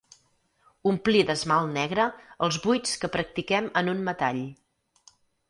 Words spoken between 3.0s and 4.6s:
que practiquem en un metall.